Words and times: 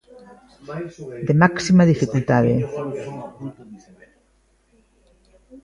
De 1.27 1.33
máxima 1.41 1.83
dificultade. 1.91 2.53